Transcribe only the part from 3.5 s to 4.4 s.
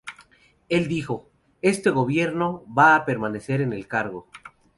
en el cargo.